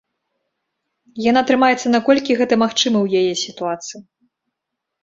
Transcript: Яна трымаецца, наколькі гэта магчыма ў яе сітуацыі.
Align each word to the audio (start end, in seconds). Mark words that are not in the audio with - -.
Яна 1.29 1.41
трымаецца, 1.51 1.93
наколькі 1.97 2.39
гэта 2.41 2.53
магчыма 2.63 2.97
ў 3.05 3.23
яе 3.23 3.33
сітуацыі. 3.47 3.99